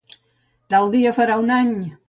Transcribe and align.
Tal 0.73 0.89
dia 0.95 1.13
farà 1.19 1.39
un 1.45 1.55
any! 1.61 1.73